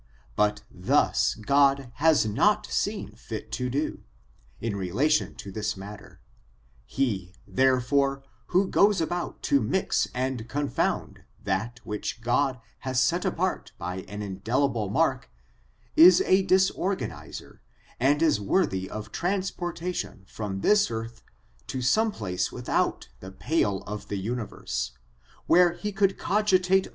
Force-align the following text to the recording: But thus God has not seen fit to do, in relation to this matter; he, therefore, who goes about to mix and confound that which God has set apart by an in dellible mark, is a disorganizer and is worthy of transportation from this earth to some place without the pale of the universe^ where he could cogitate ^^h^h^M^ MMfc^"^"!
But 0.35 0.63
thus 0.71 1.35
God 1.35 1.91
has 1.97 2.25
not 2.25 2.65
seen 2.65 3.11
fit 3.11 3.51
to 3.51 3.69
do, 3.69 4.01
in 4.59 4.75
relation 4.75 5.35
to 5.35 5.51
this 5.51 5.77
matter; 5.77 6.19
he, 6.87 7.35
therefore, 7.47 8.23
who 8.47 8.67
goes 8.67 8.99
about 8.99 9.43
to 9.43 9.61
mix 9.61 10.07
and 10.15 10.49
confound 10.49 11.23
that 11.43 11.81
which 11.83 12.21
God 12.21 12.59
has 12.79 12.99
set 12.99 13.25
apart 13.25 13.73
by 13.77 13.97
an 14.07 14.23
in 14.23 14.39
dellible 14.41 14.89
mark, 14.91 15.29
is 15.95 16.19
a 16.25 16.41
disorganizer 16.41 17.61
and 17.99 18.23
is 18.23 18.41
worthy 18.41 18.89
of 18.89 19.11
transportation 19.11 20.23
from 20.27 20.61
this 20.61 20.89
earth 20.89 21.21
to 21.67 21.79
some 21.83 22.11
place 22.11 22.51
without 22.51 23.09
the 23.19 23.31
pale 23.31 23.83
of 23.83 24.07
the 24.07 24.17
universe^ 24.17 24.93
where 25.45 25.73
he 25.73 25.91
could 25.91 26.17
cogitate 26.17 26.85
^^h^h^M^ 26.85 26.87
MMfc^"^"! 26.87 26.89